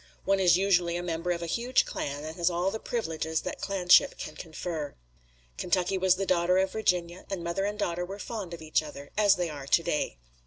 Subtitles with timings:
[0.25, 3.61] One is usually a member of a huge clan and has all the privileges that
[3.61, 4.95] clanship can confer.
[5.59, 9.11] Kentucky was the daughter of Virginia, and mother and daughter were fond of each other,
[9.15, 10.17] as they are to day.